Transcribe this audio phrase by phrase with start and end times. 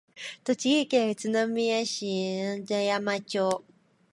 [0.43, 2.07] 栃木県宇都宮市
[2.65, 3.63] 鐺山町